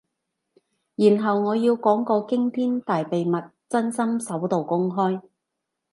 [0.95, 3.37] 然後我要講個驚天大秘密，
[3.69, 5.21] 真心首度公開